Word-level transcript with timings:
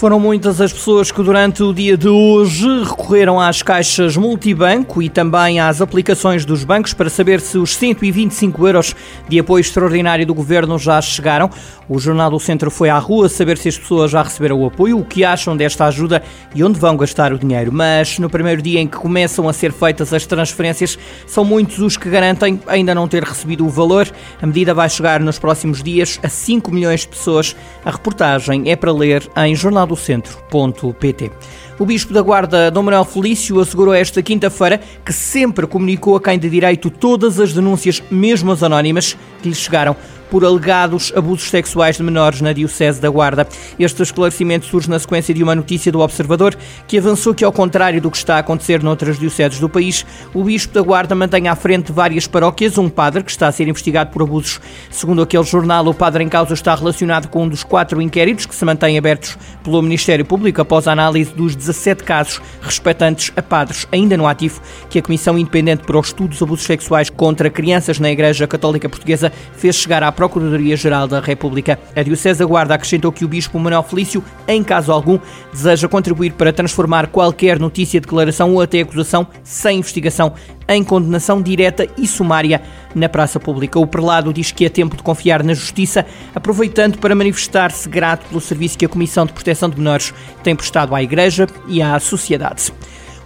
Foram 0.00 0.18
muitas 0.18 0.62
as 0.62 0.72
pessoas 0.72 1.12
que 1.12 1.22
durante 1.22 1.62
o 1.62 1.74
dia 1.74 1.94
de 1.94 2.08
hoje 2.08 2.66
recorreram 2.84 3.38
às 3.38 3.62
caixas 3.62 4.16
multibanco 4.16 5.02
e 5.02 5.10
também 5.10 5.60
às 5.60 5.82
aplicações 5.82 6.46
dos 6.46 6.64
bancos 6.64 6.94
para 6.94 7.10
saber 7.10 7.38
se 7.38 7.58
os 7.58 7.76
125 7.76 8.66
euros 8.66 8.96
de 9.28 9.38
apoio 9.38 9.60
extraordinário 9.60 10.26
do 10.26 10.32
governo 10.32 10.78
já 10.78 10.98
chegaram. 11.02 11.50
O 11.86 11.98
Jornal 11.98 12.30
do 12.30 12.40
Centro 12.40 12.70
foi 12.70 12.88
à 12.88 12.98
rua 12.98 13.28
saber 13.28 13.58
se 13.58 13.68
as 13.68 13.76
pessoas 13.76 14.10
já 14.12 14.22
receberam 14.22 14.58
o 14.62 14.66
apoio, 14.66 14.98
o 14.98 15.04
que 15.04 15.22
acham 15.22 15.54
desta 15.54 15.84
ajuda 15.84 16.22
e 16.54 16.64
onde 16.64 16.80
vão 16.80 16.96
gastar 16.96 17.30
o 17.34 17.38
dinheiro. 17.38 17.70
Mas 17.70 18.18
no 18.18 18.30
primeiro 18.30 18.62
dia 18.62 18.80
em 18.80 18.86
que 18.86 18.96
começam 18.96 19.50
a 19.50 19.52
ser 19.52 19.70
feitas 19.70 20.14
as 20.14 20.24
transferências, 20.24 20.98
são 21.26 21.44
muitos 21.44 21.78
os 21.78 21.98
que 21.98 22.08
garantem 22.08 22.58
ainda 22.66 22.94
não 22.94 23.06
ter 23.06 23.22
recebido 23.22 23.66
o 23.66 23.68
valor. 23.68 24.08
A 24.40 24.46
medida 24.46 24.72
vai 24.72 24.88
chegar 24.88 25.20
nos 25.20 25.38
próximos 25.38 25.82
dias 25.82 26.18
a 26.22 26.28
5 26.30 26.72
milhões 26.72 27.00
de 27.00 27.08
pessoas. 27.08 27.54
A 27.84 27.90
reportagem 27.90 28.70
é 28.70 28.76
para 28.76 28.92
ler 28.92 29.28
em 29.36 29.54
jornal 29.54 29.89
centro.pt. 29.96 31.30
O 31.78 31.86
Bispo 31.86 32.12
da 32.12 32.20
Guarda, 32.20 32.70
Dom 32.70 32.82
Manuel 32.82 33.04
Felício, 33.04 33.58
assegurou 33.60 33.94
esta 33.94 34.22
quinta-feira 34.22 34.80
que 35.04 35.12
sempre 35.12 35.66
comunicou 35.66 36.16
a 36.16 36.20
quem 36.20 36.38
de 36.38 36.50
direito 36.50 36.90
todas 36.90 37.40
as 37.40 37.52
denúncias, 37.52 38.02
mesmo 38.10 38.52
as 38.52 38.62
anónimas, 38.62 39.16
que 39.42 39.48
lhe 39.48 39.54
chegaram 39.54 39.96
por 40.30 40.44
alegados 40.44 41.12
abusos 41.16 41.50
sexuais 41.50 41.96
de 41.96 42.02
menores 42.02 42.40
na 42.40 42.52
Diocese 42.52 43.00
da 43.00 43.10
Guarda. 43.10 43.46
Este 43.78 44.02
esclarecimento 44.02 44.66
surge 44.66 44.88
na 44.88 44.98
sequência 44.98 45.34
de 45.34 45.42
uma 45.42 45.54
notícia 45.54 45.90
do 45.90 46.00
Observador 46.00 46.56
que 46.86 46.98
avançou 46.98 47.34
que, 47.34 47.44
ao 47.44 47.52
contrário 47.52 48.00
do 48.00 48.10
que 48.10 48.16
está 48.16 48.36
a 48.36 48.38
acontecer 48.38 48.82
noutras 48.82 49.18
dioceses 49.18 49.58
do 49.58 49.68
país, 49.68 50.06
o 50.32 50.44
Bispo 50.44 50.74
da 50.74 50.82
Guarda 50.82 51.14
mantém 51.14 51.48
à 51.48 51.56
frente 51.56 51.92
várias 51.92 52.26
paróquias 52.26 52.78
um 52.78 52.88
padre 52.88 53.22
que 53.22 53.30
está 53.30 53.48
a 53.48 53.52
ser 53.52 53.68
investigado 53.68 54.10
por 54.10 54.22
abusos. 54.22 54.60
Segundo 54.90 55.22
aquele 55.22 55.44
jornal, 55.44 55.86
o 55.86 55.94
padre 55.94 56.22
em 56.22 56.28
causa 56.28 56.54
está 56.54 56.74
relacionado 56.74 57.28
com 57.28 57.44
um 57.44 57.48
dos 57.48 57.64
quatro 57.64 58.00
inquéritos 58.00 58.46
que 58.46 58.54
se 58.54 58.64
mantêm 58.64 58.96
abertos 58.96 59.36
pelo 59.64 59.82
Ministério 59.82 60.24
Público 60.24 60.60
após 60.60 60.86
a 60.86 60.92
análise 60.92 61.32
dos 61.34 61.56
17 61.56 62.04
casos 62.04 62.40
respeitantes 62.62 63.32
a 63.36 63.42
padres 63.42 63.86
ainda 63.92 64.16
no 64.16 64.26
ativo 64.26 64.60
que 64.88 64.98
a 64.98 65.02
Comissão 65.02 65.38
Independente 65.38 65.84
para 65.84 65.98
os 65.98 66.08
Estudos 66.08 66.38
de 66.38 66.44
Abusos 66.44 66.66
Sexuais 66.66 67.10
contra 67.10 67.50
Crianças 67.50 67.98
na 67.98 68.10
Igreja 68.10 68.46
Católica 68.46 68.88
Portuguesa 68.88 69.32
fez 69.56 69.76
chegar 69.76 70.02
à 70.02 70.12
Procuradoria-Geral 70.20 71.08
da 71.08 71.18
República. 71.18 71.78
A 71.96 72.02
Diocese 72.02 72.40
da 72.40 72.44
Guarda 72.44 72.74
acrescentou 72.74 73.10
que 73.10 73.24
o 73.24 73.28
Bispo 73.28 73.58
Manuel 73.58 73.82
Felício, 73.82 74.22
em 74.46 74.62
caso 74.62 74.92
algum, 74.92 75.18
deseja 75.50 75.88
contribuir 75.88 76.34
para 76.34 76.52
transformar 76.52 77.06
qualquer 77.06 77.58
notícia, 77.58 77.98
declaração 77.98 78.52
ou 78.52 78.60
até 78.60 78.82
acusação 78.82 79.26
sem 79.42 79.78
investigação 79.78 80.34
em 80.68 80.84
condenação 80.84 81.40
direta 81.40 81.88
e 81.96 82.06
sumária 82.06 82.60
na 82.94 83.08
praça 83.08 83.40
pública. 83.40 83.80
O 83.80 83.86
prelado 83.86 84.30
diz 84.30 84.52
que 84.52 84.66
é 84.66 84.68
tempo 84.68 84.94
de 84.94 85.02
confiar 85.02 85.42
na 85.42 85.54
justiça, 85.54 86.04
aproveitando 86.34 86.98
para 86.98 87.14
manifestar-se 87.14 87.88
grato 87.88 88.28
pelo 88.28 88.42
serviço 88.42 88.76
que 88.76 88.84
a 88.84 88.90
Comissão 88.90 89.24
de 89.24 89.32
Proteção 89.32 89.70
de 89.70 89.78
Menores 89.78 90.12
tem 90.42 90.54
prestado 90.54 90.94
à 90.94 91.02
Igreja 91.02 91.46
e 91.66 91.80
à 91.80 91.98
sociedade. 91.98 92.74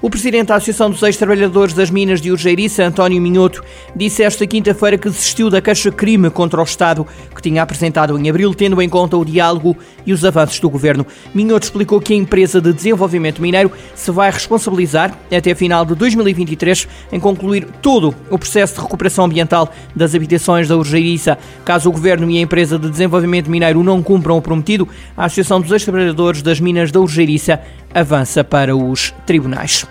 O 0.05 0.11
presidente 0.11 0.49
da 0.49 0.57
Associação 0.57 0.91
dos 0.91 1.03
Ex-Trabalhadores 1.03 1.73
das 1.73 1.89
Minas 1.89 2.21
de 2.21 2.31
Urgeiriça, 2.31 2.85
António 2.85 3.23
Minhoto, 3.23 3.65
disse 3.97 4.23
esta 4.23 4.47
quinta-feira 4.47 4.99
que 4.99 5.09
desistiu 5.09 5.49
da 5.49 5.63
queixa-crime 5.63 6.29
contra 6.29 6.61
o 6.61 6.63
Estado 6.63 7.07
que 7.35 7.41
tinha 7.41 7.63
apresentado 7.63 8.19
em 8.19 8.29
abril, 8.29 8.53
tendo 8.53 8.83
em 8.83 8.89
conta 8.89 9.17
o 9.17 9.25
diálogo 9.25 9.75
e 10.05 10.13
os 10.13 10.23
avanços 10.23 10.61
do 10.61 10.69
governo. 10.69 11.07
Minhoto 11.35 11.65
explicou 11.65 12.03
que 12.03 12.13
a 12.13 12.17
empresa 12.19 12.61
de 12.61 12.71
desenvolvimento 12.71 13.41
mineiro 13.41 13.73
se 13.95 14.11
vai 14.11 14.31
responsabilizar 14.31 15.11
até 15.35 15.55
final 15.55 15.87
de 15.87 15.95
2023 15.95 16.87
em 17.11 17.19
concluir 17.19 17.67
todo 17.81 18.15
o 18.31 18.39
processo 18.39 18.75
de 18.75 18.81
recuperação 18.83 19.25
ambiental 19.25 19.73
das 19.97 20.15
habitações 20.15 20.69
da 20.69 20.77
Urgeiriça. 20.77 21.39
Caso 21.65 21.89
o 21.89 21.93
governo 21.93 22.31
e 22.31 22.37
a 22.37 22.43
empresa 22.43 22.79
de 22.79 22.91
desenvolvimento 22.91 23.51
mineiro 23.51 23.83
não 23.83 24.03
cumpram 24.03 24.37
o 24.37 24.43
prometido, 24.43 24.87
a 25.17 25.25
Associação 25.25 25.63
dos 25.63 25.73
Ex-Trabalhadores 25.73 26.43
das 26.43 26.61
Minas 26.61 26.93
da 26.93 27.01
Urgeiriça 27.01 27.63
avança 27.95 28.43
para 28.43 28.77
os 28.77 29.15
tribunais. 29.25 29.87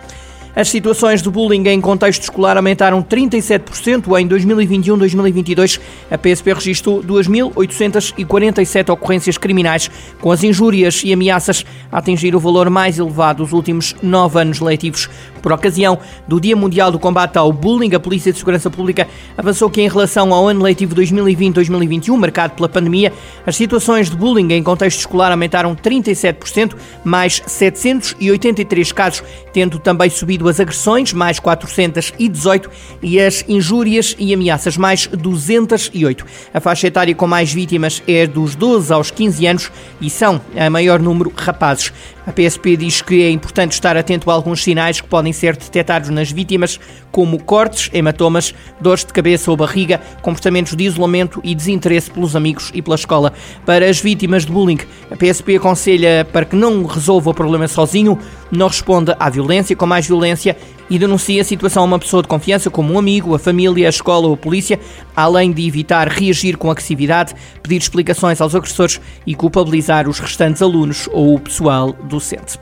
As 0.56 0.70
situações 0.70 1.24
de 1.24 1.30
bullying 1.32 1.68
em 1.70 1.82
contexto 1.82 2.22
escolar 2.22 2.58
aumentaram 2.58 3.02
37% 3.02 4.20
em 4.20 4.28
2021-2022. 4.28 5.80
A 6.12 6.18
PSP 6.18 6.54
registrou 6.54 7.04
2.847 7.04 8.94
ocorrências 8.94 9.36
criminais, 9.36 9.90
com 10.22 10.32
as 10.32 10.44
injúrias 10.44 11.02
e 11.04 11.12
ameaças 11.12 11.66
a 11.92 11.98
atingir 11.98 12.36
o 12.36 12.40
valor 12.40 12.70
mais 12.70 13.00
elevado 13.00 13.42
dos 13.44 13.52
últimos 13.52 13.96
nove 14.04 14.40
anos 14.40 14.60
letivos. 14.60 15.10
Por 15.44 15.52
ocasião 15.52 16.00
do 16.26 16.40
Dia 16.40 16.56
Mundial 16.56 16.90
do 16.90 16.98
Combate 16.98 17.38
ao 17.38 17.52
Bullying, 17.52 17.94
a 17.94 18.00
Polícia 18.00 18.32
de 18.32 18.40
Segurança 18.40 18.70
Pública 18.70 19.10
avançou 19.38 19.70
que, 19.70 19.82
em 19.82 19.90
relação 19.90 20.34
ao 20.34 20.48
ano 20.48 20.64
letivo 20.64 20.96
2020-2021, 20.96 22.16
marcado 22.16 22.54
pela 22.54 22.70
pandemia, 22.70 23.12
as 23.46 23.58
situações 23.58 24.10
de 24.10 24.16
bullying 24.16 24.54
em 24.54 24.64
contexto 24.64 25.00
escolar 25.00 25.32
aumentaram 25.32 25.76
37%, 25.76 26.76
mais 27.04 27.42
783 27.46 28.94
casos, 28.94 29.22
tendo 29.52 29.80
também 29.80 30.10
subido 30.10 30.48
as 30.48 30.62
agressões, 30.62 31.12
mais 31.12 31.40
418, 31.40 32.70
e 33.02 33.20
as 33.20 33.44
injúrias 33.46 34.16
e 34.18 34.34
ameaças, 34.34 34.78
mais 34.78 35.08
208. 35.08 36.26
A 36.54 36.62
faixa 36.62 36.88
etária 36.88 37.14
com 37.14 37.28
mais 37.28 37.52
vítimas 37.52 38.02
é 38.08 38.26
dos 38.26 38.56
12 38.56 38.94
aos 38.94 39.12
15 39.12 39.46
anos 39.46 39.72
e 40.00 40.10
são 40.10 40.40
a 40.56 40.70
maior 40.70 41.02
número 41.02 41.34
rapazes. 41.36 41.92
A 42.26 42.32
PSP 42.32 42.78
diz 42.78 43.02
que 43.02 43.22
é 43.22 43.30
importante 43.30 43.74
estar 43.74 43.98
atento 43.98 44.32
a 44.32 44.34
alguns 44.34 44.64
sinais 44.64 45.02
que 45.02 45.08
podem 45.08 45.34
ser 45.34 45.58
detectados 45.58 46.10
nas 46.10 46.32
vítimas, 46.32 46.80
como 47.12 47.38
cortes, 47.44 47.90
hematomas, 47.94 48.56
dores 48.80 49.04
de 49.04 49.12
cabeça 49.12 49.52
ou 49.52 49.58
barriga, 49.58 50.00
comportamentos 50.22 50.74
de 50.74 50.86
isolamento 50.86 51.42
e 51.44 51.54
desinteresse 51.54 52.10
pelos 52.10 52.34
amigos 52.34 52.72
e 52.74 52.82
pela 52.82 52.96
escola. 52.96 53.34
Para 53.66 53.90
as 53.90 54.00
vítimas 54.00 54.46
de 54.46 54.54
bullying, 54.54 54.80
a 55.12 55.18
PSP 55.18 55.58
aconselha 55.58 56.26
para 56.32 56.46
que 56.46 56.56
não 56.56 56.86
resolva 56.86 57.32
o 57.32 57.34
problema 57.34 57.68
sozinho, 57.68 58.18
não 58.50 58.68
responda 58.68 59.18
à 59.20 59.30
violência 59.30 59.76
com 59.76 59.86
mais 59.86 60.08
violência 60.08 60.56
e 60.94 61.00
denuncia 61.00 61.42
a 61.42 61.44
situação 61.44 61.82
a 61.82 61.86
uma 61.88 61.98
pessoa 61.98 62.22
de 62.22 62.28
confiança, 62.28 62.70
como 62.70 62.94
um 62.94 63.00
amigo, 63.00 63.34
a 63.34 63.40
família, 63.40 63.88
a 63.88 63.90
escola 63.90 64.28
ou 64.28 64.36
a 64.36 64.38
polícia, 64.38 64.80
além 65.16 65.52
de 65.52 65.68
evitar 65.68 66.08
reagir 66.08 66.56
com 66.56 66.70
agressividade, 66.70 67.34
pedir 67.64 67.78
explicações 67.78 68.40
aos 68.40 68.54
agressores 68.54 69.02
e 69.26 69.34
culpabilizar 69.34 70.08
os 70.08 70.20
restantes 70.20 70.62
alunos 70.62 71.10
ou 71.12 71.34
o 71.34 71.40
pessoal 71.40 71.94
docente. 71.94 72.60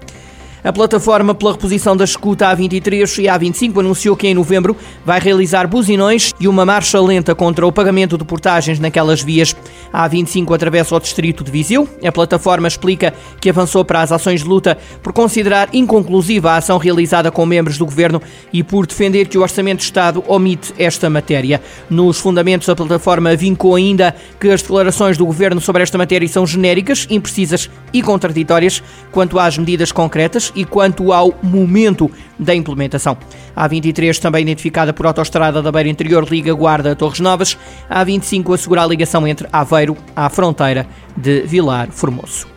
A 0.63 0.71
plataforma 0.71 1.33
pela 1.33 1.53
reposição 1.53 1.97
da 1.97 2.03
escuta 2.03 2.45
A23 2.45 3.23
e 3.23 3.25
A25 3.25 3.79
anunciou 3.79 4.15
que 4.15 4.27
em 4.27 4.35
novembro 4.35 4.77
vai 5.03 5.19
realizar 5.19 5.65
buzinões 5.65 6.33
e 6.39 6.47
uma 6.47 6.63
marcha 6.63 7.01
lenta 7.01 7.33
contra 7.33 7.65
o 7.65 7.71
pagamento 7.71 8.15
de 8.15 8.23
portagens 8.23 8.79
naquelas 8.79 9.23
vias. 9.23 9.55
A 9.91 10.07
A25 10.07 10.53
atravessa 10.53 10.95
o 10.95 10.99
distrito 10.99 11.43
de 11.43 11.49
Viseu. 11.49 11.89
A 12.05 12.11
plataforma 12.11 12.67
explica 12.67 13.11
que 13.39 13.49
avançou 13.49 13.83
para 13.83 14.03
as 14.03 14.11
ações 14.11 14.43
de 14.43 14.47
luta 14.47 14.77
por 15.01 15.11
considerar 15.13 15.67
inconclusiva 15.73 16.51
a 16.51 16.57
ação 16.57 16.77
realizada 16.77 17.31
com 17.31 17.43
membros 17.43 17.79
do 17.79 17.85
governo 17.85 18.21
e 18.53 18.61
por 18.61 18.85
defender 18.85 19.27
que 19.27 19.39
o 19.39 19.41
Orçamento 19.41 19.79
de 19.79 19.85
Estado 19.85 20.23
omite 20.27 20.75
esta 20.77 21.09
matéria. 21.09 21.59
Nos 21.89 22.19
fundamentos, 22.19 22.69
a 22.69 22.75
plataforma 22.75 23.35
vincou 23.35 23.75
ainda 23.75 24.15
que 24.39 24.49
as 24.49 24.61
declarações 24.61 25.17
do 25.17 25.25
governo 25.25 25.59
sobre 25.59 25.81
esta 25.81 25.97
matéria 25.97 26.27
são 26.27 26.45
genéricas, 26.45 27.07
imprecisas 27.09 27.67
e 27.91 28.03
contraditórias 28.03 28.83
quanto 29.11 29.39
às 29.39 29.57
medidas 29.57 29.91
concretas 29.91 30.50
e 30.55 30.65
quanto 30.65 31.11
ao 31.11 31.33
momento 31.41 32.09
da 32.37 32.53
implementação. 32.53 33.17
A 33.55 33.67
23 33.67 34.17
também 34.19 34.41
identificada 34.41 34.93
por 34.93 35.05
Autostrada 35.05 35.61
da 35.61 35.71
Beira 35.71 35.89
Interior 35.89 36.27
Liga 36.29 36.53
Guarda 36.53 36.95
Torres 36.95 37.19
Novas, 37.19 37.57
a 37.89 38.03
25 38.03 38.53
assegura 38.53 38.83
a 38.83 38.87
ligação 38.87 39.27
entre 39.27 39.47
Aveiro 39.51 39.95
à 40.15 40.29
fronteira 40.29 40.87
de 41.15 41.41
Vilar 41.41 41.89
Formoso. 41.91 42.50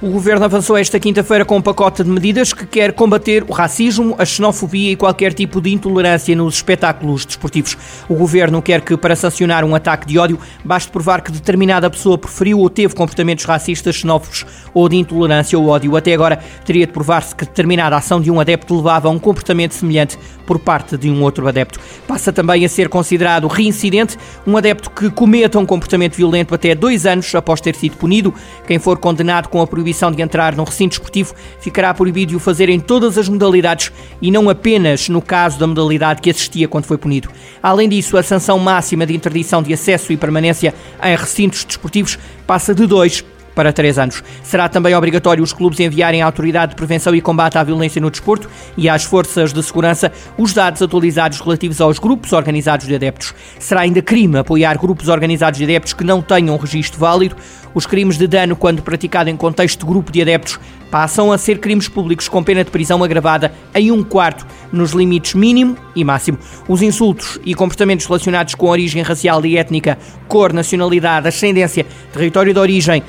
O 0.00 0.10
governo 0.10 0.44
avançou 0.44 0.76
esta 0.76 1.00
quinta-feira 1.00 1.44
com 1.44 1.56
um 1.56 1.60
pacote 1.60 2.04
de 2.04 2.08
medidas 2.08 2.52
que 2.52 2.64
quer 2.64 2.92
combater 2.92 3.44
o 3.48 3.52
racismo, 3.52 4.14
a 4.16 4.24
xenofobia 4.24 4.92
e 4.92 4.96
qualquer 4.96 5.34
tipo 5.34 5.60
de 5.60 5.72
intolerância 5.72 6.36
nos 6.36 6.54
espetáculos 6.54 7.26
desportivos. 7.26 7.76
O 8.08 8.14
governo 8.14 8.62
quer 8.62 8.80
que, 8.80 8.96
para 8.96 9.16
sancionar 9.16 9.64
um 9.64 9.74
ataque 9.74 10.06
de 10.06 10.16
ódio, 10.16 10.38
baste 10.64 10.88
provar 10.92 11.20
que 11.20 11.32
determinada 11.32 11.90
pessoa 11.90 12.16
preferiu 12.16 12.60
ou 12.60 12.70
teve 12.70 12.94
comportamentos 12.94 13.44
racistas, 13.44 13.96
xenófobos 13.96 14.46
ou 14.72 14.88
de 14.88 14.94
intolerância 14.94 15.58
ou 15.58 15.66
ódio. 15.66 15.96
Até 15.96 16.14
agora, 16.14 16.38
teria 16.64 16.86
de 16.86 16.92
provar-se 16.92 17.34
que 17.34 17.44
determinada 17.44 17.96
ação 17.96 18.20
de 18.20 18.30
um 18.30 18.38
adepto 18.38 18.76
levava 18.76 19.08
a 19.08 19.10
um 19.10 19.18
comportamento 19.18 19.72
semelhante 19.72 20.16
por 20.46 20.60
parte 20.60 20.96
de 20.96 21.10
um 21.10 21.24
outro 21.24 21.48
adepto. 21.48 21.80
Passa 22.06 22.32
também 22.32 22.64
a 22.64 22.68
ser 22.68 22.88
considerado 22.88 23.48
reincidente 23.48 24.16
um 24.46 24.56
adepto 24.56 24.90
que 24.92 25.10
cometa 25.10 25.58
um 25.58 25.66
comportamento 25.66 26.14
violento 26.14 26.54
até 26.54 26.72
dois 26.72 27.04
anos 27.04 27.34
após 27.34 27.60
ter 27.60 27.74
sido 27.74 27.96
punido. 27.96 28.32
Quem 28.64 28.78
for 28.78 28.96
condenado 28.96 29.48
com 29.48 29.60
a 29.60 29.66
proibição 29.66 29.87
proibição 29.88 30.12
de 30.12 30.20
entrar 30.20 30.54
num 30.54 30.64
recinto 30.64 30.92
esportivo 30.92 31.34
ficará 31.60 31.94
proibido 31.94 32.30
de 32.30 32.36
o 32.36 32.40
fazer 32.40 32.68
em 32.68 32.78
todas 32.78 33.16
as 33.16 33.28
modalidades 33.28 33.90
e 34.20 34.30
não 34.30 34.50
apenas 34.50 35.08
no 35.08 35.22
caso 35.22 35.58
da 35.58 35.66
modalidade 35.66 36.20
que 36.20 36.30
assistia 36.30 36.68
quando 36.68 36.84
foi 36.84 36.98
punido. 36.98 37.30
Além 37.62 37.88
disso, 37.88 38.16
a 38.16 38.22
sanção 38.22 38.58
máxima 38.58 39.06
de 39.06 39.16
interdição 39.16 39.62
de 39.62 39.72
acesso 39.72 40.12
e 40.12 40.16
permanência 40.16 40.74
em 41.02 41.16
recintos 41.16 41.64
desportivos 41.64 42.18
passa 42.46 42.74
de 42.74 42.86
dois 42.86 43.24
para 43.58 43.72
3 43.72 43.98
anos. 43.98 44.22
Será 44.40 44.68
também 44.68 44.94
obrigatório 44.94 45.42
os 45.42 45.52
clubes 45.52 45.80
enviarem 45.80 46.22
à 46.22 46.26
Autoridade 46.26 46.70
de 46.70 46.76
Prevenção 46.76 47.12
e 47.12 47.20
Combate 47.20 47.58
à 47.58 47.64
Violência 47.64 48.00
no 48.00 48.08
Desporto 48.08 48.48
e 48.76 48.88
às 48.88 49.02
Forças 49.02 49.52
de 49.52 49.60
Segurança 49.64 50.12
os 50.36 50.52
dados 50.52 50.80
atualizados 50.80 51.40
relativos 51.40 51.80
aos 51.80 51.98
grupos 51.98 52.32
organizados 52.32 52.86
de 52.86 52.94
adeptos. 52.94 53.34
Será 53.58 53.80
ainda 53.80 54.00
crime 54.00 54.38
apoiar 54.38 54.78
grupos 54.78 55.08
organizados 55.08 55.58
de 55.58 55.64
adeptos 55.64 55.92
que 55.92 56.04
não 56.04 56.22
tenham 56.22 56.56
registro 56.56 57.00
válido. 57.00 57.34
Os 57.74 57.84
crimes 57.84 58.16
de 58.16 58.28
dano, 58.28 58.54
quando 58.54 58.80
praticado 58.80 59.28
em 59.28 59.36
contexto 59.36 59.80
de 59.80 59.86
grupo 59.86 60.12
de 60.12 60.22
adeptos, 60.22 60.60
passam 60.90 61.32
a 61.32 61.38
ser 61.38 61.58
crimes 61.58 61.88
públicos 61.88 62.28
com 62.28 62.42
pena 62.42 62.64
de 62.64 62.70
prisão 62.70 63.02
agravada 63.04 63.52
em 63.74 63.90
um 63.90 64.02
quarto, 64.02 64.46
nos 64.72 64.92
limites 64.92 65.34
mínimo 65.34 65.76
e 65.94 66.04
máximo. 66.04 66.38
Os 66.66 66.80
insultos 66.80 67.38
e 67.44 67.54
comportamentos 67.54 68.06
relacionados 68.06 68.54
com 68.54 68.68
origem 68.68 69.02
racial 69.02 69.44
e 69.44 69.58
étnica, 69.58 69.98
cor, 70.26 70.52
nacionalidade, 70.52 71.28
ascendência, 71.28 71.86
território 72.12 72.54
de 72.54 72.58
origem, 72.58 73.02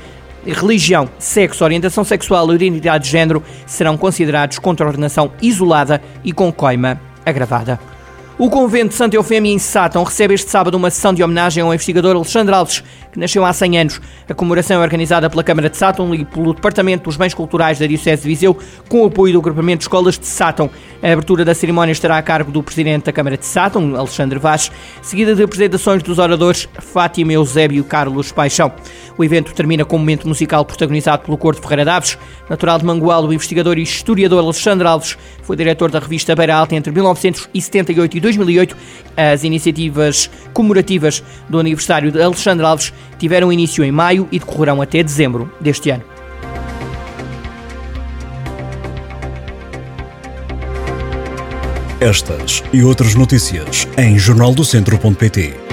religião, 0.44 1.08
sexo, 1.18 1.64
orientação 1.64 2.04
sexual 2.04 2.46
ou 2.46 2.54
identidade 2.54 3.04
de 3.04 3.10
género 3.10 3.42
serão 3.66 3.96
considerados 3.96 4.58
contra 4.58 4.86
ordenação 4.86 5.32
isolada 5.42 6.00
e 6.24 6.32
com 6.32 6.52
coima 6.52 7.00
agravada. 7.24 7.78
O 8.38 8.48
convento 8.48 8.88
de 8.88 8.94
Santa 8.94 9.16
Eufémia 9.16 9.52
em 9.52 9.58
Sátão 9.58 10.02
recebe 10.02 10.32
este 10.32 10.50
sábado 10.50 10.74
uma 10.74 10.90
sessão 10.90 11.12
de 11.12 11.22
homenagem 11.22 11.62
ao 11.62 11.74
investigador 11.74 12.16
Alexandre 12.16 12.54
Alves, 12.54 12.82
que 13.12 13.18
nasceu 13.18 13.44
há 13.44 13.52
100 13.52 13.78
anos. 13.78 14.00
A 14.28 14.34
comemoração 14.34 14.80
é 14.80 14.82
organizada 14.82 15.28
pela 15.28 15.42
Câmara 15.42 15.68
de 15.68 15.76
Sátão 15.76 16.14
e 16.14 16.24
pelo 16.24 16.54
Departamento 16.54 17.04
dos 17.04 17.16
Bens 17.16 17.34
Culturais 17.34 17.78
da 17.78 17.86
Diocese 17.86 18.22
de 18.22 18.28
Viseu, 18.28 18.56
com 18.88 19.02
o 19.02 19.06
apoio 19.06 19.32
do 19.32 19.38
Agrupamento 19.40 19.78
de 19.78 19.84
Escolas 19.84 20.18
de 20.18 20.26
Sátão. 20.26 20.70
A 21.02 21.12
abertura 21.12 21.44
da 21.44 21.54
cerimónia 21.54 21.92
estará 21.92 22.18
a 22.18 22.22
cargo 22.22 22.52
do 22.52 22.62
Presidente 22.62 23.04
da 23.04 23.12
Câmara 23.12 23.36
de 23.36 23.46
Sátão, 23.46 23.96
Alexandre 23.96 24.38
Vaz, 24.38 24.70
seguida 25.02 25.34
de 25.34 25.42
apresentações 25.42 26.02
dos 26.02 26.18
oradores 26.18 26.68
Fátima 26.78 27.32
Eusébio 27.32 27.82
Carlos 27.84 28.32
Paixão. 28.32 28.72
O 29.16 29.24
evento 29.24 29.52
termina 29.52 29.84
com 29.84 29.96
um 29.96 29.98
momento 29.98 30.26
musical 30.26 30.64
protagonizado 30.64 31.24
pelo 31.24 31.36
Corte 31.36 31.60
Ferreira 31.60 31.84
Daves. 31.84 32.16
Natural 32.48 32.78
de 32.78 32.84
Mangual, 32.84 33.24
o 33.24 33.32
investigador 33.32 33.78
e 33.78 33.82
historiador 33.82 34.42
Alexandre 34.42 34.86
Alves 34.86 35.16
foi 35.42 35.56
diretor 35.56 35.90
da 35.90 35.98
revista 35.98 36.34
Beira 36.34 36.54
Alta 36.54 36.74
entre 36.74 36.92
1978 36.92 38.16
e 38.16 38.20
2008. 38.20 38.76
As 39.16 39.44
iniciativas 39.44 40.30
comemorativas 40.54 41.22
do 41.48 41.58
aniversário 41.58 42.10
de 42.10 42.22
Alexandre 42.22 42.64
Alves 42.64 42.92
tiveram 43.18 43.52
início 43.52 43.84
em 43.84 43.92
maio 43.92 44.28
e 44.32 44.38
decorrerão 44.38 44.80
até 44.80 45.02
dezembro 45.02 45.52
deste 45.60 45.90
ano. 45.90 46.04
Estas 52.00 52.64
e 52.72 52.82
outras 52.82 53.14
notícias 53.14 53.86
em 53.98 54.18
jornaldocentro.pt. 54.18 55.69